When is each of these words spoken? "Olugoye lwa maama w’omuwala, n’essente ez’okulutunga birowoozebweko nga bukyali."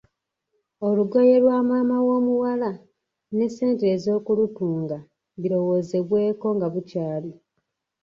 "Olugoye 0.87 1.35
lwa 1.43 1.57
maama 1.69 1.97
w’omuwala, 2.07 2.71
n’essente 3.35 3.85
ez’okulutunga 3.95 4.97
birowoozebweko 5.41 6.47
nga 6.55 6.67
bukyali." 6.73 7.31